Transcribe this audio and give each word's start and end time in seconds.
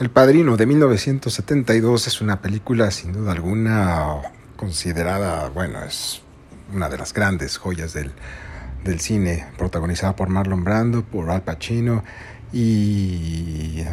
El 0.00 0.10
Padrino 0.10 0.56
de 0.56 0.66
1972 0.66 2.08
es 2.08 2.20
una 2.20 2.42
película 2.42 2.90
sin 2.90 3.12
duda 3.12 3.30
alguna 3.30 4.16
considerada, 4.56 5.50
bueno, 5.50 5.84
es 5.84 6.20
una 6.72 6.88
de 6.88 6.98
las 6.98 7.14
grandes 7.14 7.58
joyas 7.58 7.92
del, 7.92 8.10
del 8.82 8.98
cine, 8.98 9.46
protagonizada 9.56 10.16
por 10.16 10.28
Marlon 10.28 10.64
Brando, 10.64 11.04
por 11.04 11.30
Al 11.30 11.42
Pacino 11.42 12.02
y, 12.52 13.84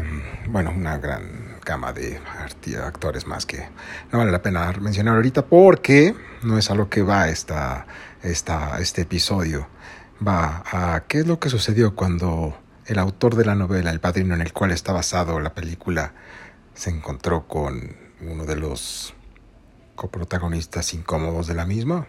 bueno, 0.47 0.71
una 0.75 0.97
gran 0.97 1.59
gama 1.63 1.93
de 1.93 2.19
actores 2.83 3.27
más 3.27 3.45
que 3.45 3.69
no 4.11 4.17
vale 4.17 4.31
la 4.31 4.41
pena 4.41 4.73
mencionar 4.81 5.17
ahorita 5.17 5.45
porque 5.45 6.15
no 6.41 6.57
es 6.57 6.71
a 6.71 6.75
lo 6.75 6.89
que 6.89 7.03
va 7.03 7.29
esta, 7.29 7.85
esta, 8.23 8.79
este 8.79 9.03
episodio. 9.03 9.67
Va 10.27 10.63
a 10.65 11.03
qué 11.07 11.19
es 11.19 11.27
lo 11.27 11.39
que 11.39 11.49
sucedió 11.49 11.93
cuando 11.93 12.57
el 12.85 12.99
autor 12.99 13.35
de 13.35 13.45
la 13.45 13.55
novela, 13.55 13.91
el 13.91 13.99
padrino 13.99 14.33
en 14.33 14.41
el 14.41 14.53
cual 14.53 14.71
está 14.71 14.93
basado 14.93 15.39
la 15.39 15.53
película, 15.53 16.13
se 16.73 16.89
encontró 16.89 17.47
con 17.47 17.95
uno 18.21 18.45
de 18.45 18.55
los 18.55 19.13
coprotagonistas 19.95 20.93
incómodos 20.93 21.47
de 21.47 21.55
la 21.55 21.65
misma. 21.65 22.07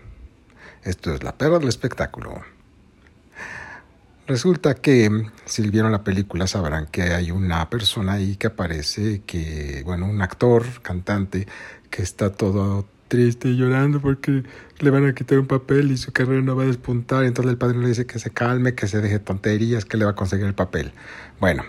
Esto 0.82 1.14
es 1.14 1.22
la 1.22 1.36
perra 1.36 1.58
del 1.58 1.68
espectáculo. 1.68 2.42
Resulta 4.27 4.74
que 4.74 5.10
si 5.44 5.68
vieron 5.68 5.92
la 5.92 6.04
película 6.04 6.46
sabrán 6.46 6.86
que 6.86 7.02
hay 7.02 7.30
una 7.30 7.68
persona 7.68 8.14
ahí 8.14 8.36
que 8.36 8.46
aparece, 8.46 9.22
que, 9.27 9.82
bueno, 9.84 10.06
un 10.06 10.22
actor, 10.22 10.64
cantante, 10.80 11.46
que 11.91 12.02
está 12.02 12.32
todo 12.32 12.86
triste 13.12 13.48
y 13.48 13.56
llorando 13.58 14.00
porque 14.00 14.42
le 14.78 14.90
van 14.90 15.04
a 15.04 15.14
quitar 15.14 15.38
un 15.38 15.46
papel 15.46 15.90
y 15.90 15.98
su 15.98 16.12
carrera 16.12 16.40
no 16.40 16.56
va 16.56 16.62
a 16.62 16.66
despuntar. 16.66 17.24
Entonces 17.24 17.52
el 17.52 17.58
padre 17.58 17.76
le 17.76 17.88
dice 17.88 18.06
que 18.06 18.18
se 18.18 18.30
calme, 18.30 18.74
que 18.74 18.88
se 18.88 19.02
deje 19.02 19.18
tonterías, 19.18 19.84
que 19.84 19.98
le 19.98 20.06
va 20.06 20.12
a 20.12 20.14
conseguir 20.14 20.46
el 20.46 20.54
papel. 20.54 20.92
Bueno, 21.38 21.62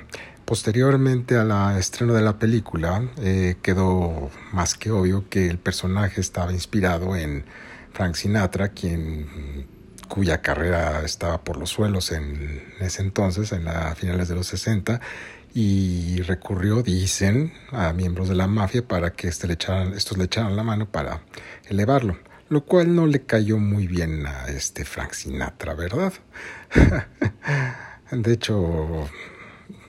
posteriormente 0.46 1.36
a 1.36 1.44
la 1.44 1.78
estreno 1.78 2.14
de 2.14 2.22
la 2.22 2.40
película 2.40 3.10
eh, 3.18 3.58
quedó 3.62 4.32
más 4.54 4.76
que 4.76 4.90
obvio 4.90 5.28
que 5.30 5.50
el 5.50 5.58
personaje 5.58 6.22
estaba 6.22 6.54
inspirado 6.54 7.14
en 7.18 7.44
Frank 7.92 8.16
Sinatra, 8.16 8.70
quien 8.70 9.28
cuya 10.08 10.42
carrera 10.42 11.04
estaba 11.04 11.44
por 11.44 11.58
los 11.58 11.70
suelos 11.70 12.12
en 12.12 12.64
ese 12.80 13.02
entonces, 13.02 13.52
en 13.52 13.66
las 13.66 13.98
finales 13.98 14.28
de 14.28 14.36
los 14.36 14.48
60, 14.48 15.00
y 15.54 16.22
recurrió, 16.22 16.82
dicen, 16.82 17.54
a 17.72 17.94
miembros 17.94 18.30
de 18.30 18.36
la 18.36 18.48
mafia 18.48 18.88
para 18.88 19.14
que 19.14 19.28
este 19.28 19.48
le 19.48 19.54
echaran, 19.54 19.94
estos 19.94 20.18
le 20.18 20.26
echaran 20.26 20.56
la 20.56 20.64
mano 20.64 20.88
para 20.88 21.22
elevarlo, 21.66 22.18
lo 22.50 22.66
cual 22.66 22.96
no 22.96 23.06
le 23.06 23.24
cayó 23.26 23.58
muy 23.58 23.88
bien 23.88 24.26
a 24.26 24.48
este 24.48 24.86
Frank 24.86 25.14
Sinatra, 25.14 25.76
¿verdad? 25.76 26.14
de 28.12 28.34
hecho, 28.34 29.10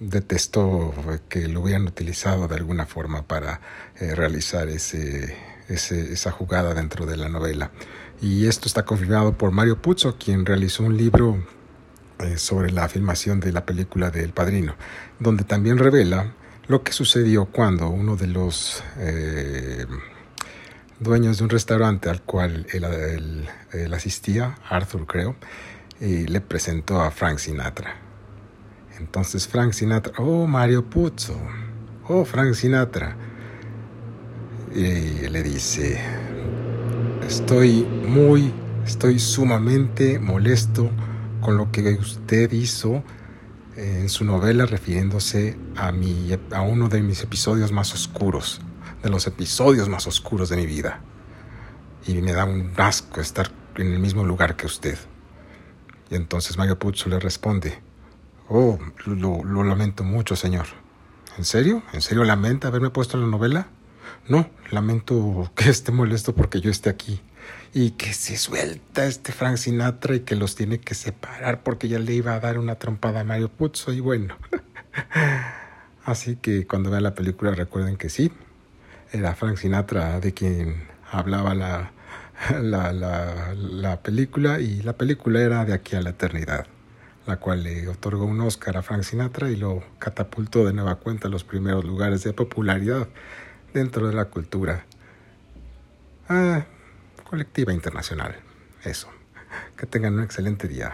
detestó 0.01 0.95
que 1.29 1.48
lo 1.48 1.62
hubieran 1.62 1.87
utilizado 1.87 2.47
de 2.47 2.57
alguna 2.57 2.87
forma 2.87 3.27
para 3.27 3.61
eh, 3.97 4.15
realizar 4.15 4.69
ese, 4.69 5.35
esa 5.69 6.31
jugada 6.31 6.75
dentro 6.75 7.07
de 7.07 7.17
la 7.17 7.29
novela. 7.29 7.70
Y 8.20 8.47
esto 8.47 8.69
está 8.69 8.84
confirmado 8.84 9.37
por 9.37 9.51
Mario 9.51 9.81
Puzo, 9.81 10.17
quien 10.17 10.47
realizó 10.47 10.84
un 10.84 10.97
libro 10.97 11.45
eh, 12.20 12.39
sobre 12.39 12.70
la 12.70 12.89
filmación 12.89 13.41
de 13.41 13.53
la 13.53 13.67
película 13.67 14.11
de 14.11 14.23
El 14.23 14.33
Padrino, 14.33 14.77
donde 15.19 15.45
también 15.45 15.79
revela 15.79 16.33
lo 16.69 16.83
que 16.83 16.92
sucedió 16.92 17.47
cuando 17.47 17.89
uno 17.89 18.17
de 18.17 18.27
los 18.29 18.83
eh, 18.98 19.85
dueños 21.01 21.39
de 21.39 21.45
un 21.45 21.51
restaurante 21.51 22.09
al 22.09 22.23
cual 22.23 22.67
él, 22.73 23.48
asistía, 23.92 24.57
Arthur 24.69 25.07
creo, 25.07 25.37
y 26.01 26.27
le 26.27 26.41
presentó 26.41 27.01
a 27.01 27.11
Frank 27.11 27.39
Sinatra. 27.39 27.97
Entonces 28.98 29.48
Frank 29.48 29.73
Sinatra, 29.73 30.15
oh 30.19 30.47
Mario 30.47 30.85
Puzo, 30.89 31.37
oh 32.09 32.25
Frank 32.25 32.55
Sinatra, 32.55 33.17
y 34.75 35.28
le 35.28 35.42
dice, 35.44 36.00
estoy 37.27 37.84
muy, 37.84 38.53
estoy 38.85 39.20
sumamente 39.20 40.18
molesto 40.18 40.90
con 41.40 41.57
lo 41.57 41.70
que 41.70 41.92
usted 41.92 42.51
hizo 42.52 43.05
en 43.77 44.08
su 44.08 44.24
novela 44.24 44.67
refiriéndose 44.67 45.57
a, 45.77 45.92
mi, 45.92 46.36
a 46.51 46.62
uno 46.62 46.89
de 46.89 47.02
mis 47.02 47.23
episodios 47.23 47.70
más 47.70 47.95
oscuros, 47.95 48.61
de 49.02 49.11
los 49.11 49.29
episodios 49.29 49.89
más 49.89 50.08
oscuros 50.08 50.48
de 50.48 50.57
mi 50.57 50.67
vida. 50.67 51.01
Y 52.06 52.14
me 52.14 52.33
da 52.33 52.45
un 52.45 52.73
asco 52.77 53.20
estar 53.20 53.51
en 53.77 53.92
el 53.92 54.01
mismo 54.01 54.24
lugar 54.24 54.56
que 54.56 54.67
usted. 54.67 54.98
Y 56.11 56.17
entonces 56.17 56.58
Mario 56.58 56.80
Puzo 56.80 57.08
le 57.08 57.20
responde, 57.20 57.79
oh, 58.48 58.79
lo, 59.06 59.45
lo 59.45 59.62
lamento 59.62 60.02
mucho, 60.02 60.35
señor. 60.35 60.67
¿En 61.39 61.45
serio? 61.45 61.83
¿En 61.92 62.02
serio 62.02 62.24
lamenta 62.24 62.68
haberme 62.68 62.91
puesto 62.91 63.17
en 63.17 63.24
la 63.24 63.30
novela? 63.30 63.68
No, 64.29 64.48
lamento 64.70 65.51
que 65.57 65.69
esté 65.69 65.92
molesto 65.92 66.35
porque 66.35 66.61
yo 66.61 66.70
esté 66.70 66.91
aquí 66.91 67.20
y 67.75 67.91
que 67.91 68.13
se 68.13 68.36
suelta 68.36 69.05
este 69.05 69.33
Frank 69.33 69.57
Sinatra 69.57 70.14
y 70.14 70.20
que 70.20 70.36
los 70.36 70.55
tiene 70.55 70.79
que 70.79 70.95
separar 70.95 71.63
porque 71.63 71.89
ya 71.89 71.98
le 71.98 72.14
iba 72.14 72.35
a 72.35 72.41
dar 72.41 72.58
una 72.58 72.77
trompada 72.77 73.20
a 73.20 73.24
Mario 73.24 73.48
Puzo 73.48 73.92
y 73.92 74.01
bueno. 74.01 74.36
Así 76.05 76.36
que 76.36 76.67
cuando 76.67 76.91
vean 76.91 77.03
la 77.03 77.14
película 77.14 77.51
recuerden 77.53 77.97
que 77.97 78.08
sí, 78.08 78.30
era 79.13 79.35
Frank 79.35 79.57
Sinatra 79.57 80.20
de 80.20 80.33
quien 80.33 80.86
hablaba 81.11 81.55
la, 81.55 81.92
la, 82.61 82.92
la, 82.92 83.55
la 83.55 84.03
película 84.03 84.61
y 84.61 84.83
la 84.83 84.92
película 84.95 85.41
era 85.41 85.64
de 85.64 85.73
aquí 85.73 85.97
a 85.97 86.03
la 86.03 86.11
eternidad, 86.11 86.67
la 87.27 87.39
cual 87.39 87.64
le 87.64 87.89
otorgó 87.89 88.24
un 88.24 88.41
Oscar 88.41 88.77
a 88.77 88.83
Frank 88.83 89.03
Sinatra 89.03 89.51
y 89.51 89.57
lo 89.57 89.83
catapultó 89.98 90.64
de 90.64 90.73
nueva 90.73 90.97
cuenta 90.97 91.27
a 91.27 91.30
los 91.30 91.42
primeros 91.42 91.85
lugares 91.85 92.23
de 92.23 92.33
popularidad 92.33 93.08
dentro 93.74 94.08
de 94.08 94.14
la 94.14 94.27
cultura. 94.27 94.85
Ah, 96.29 96.64
colectiva 97.29 97.73
internacional. 97.73 98.36
Eso. 98.85 99.08
Que 99.77 99.86
tengan 99.86 100.14
un 100.14 100.23
excelente 100.23 100.68
día. 100.68 100.92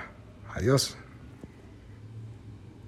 Adiós. 0.54 0.96